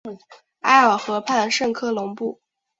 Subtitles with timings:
[0.61, 2.41] 埃尔河畔圣科隆布。